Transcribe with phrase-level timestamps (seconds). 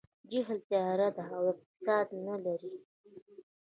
[0.31, 2.73] جهل تیاره ده او اقتصاد نه لري.